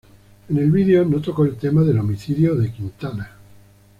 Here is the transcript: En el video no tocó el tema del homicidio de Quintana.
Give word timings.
En 0.49 0.57
el 0.57 0.71
video 0.71 1.05
no 1.05 1.21
tocó 1.21 1.45
el 1.45 1.57
tema 1.57 1.83
del 1.83 1.99
homicidio 1.99 2.55
de 2.55 2.71
Quintana. 2.71 3.37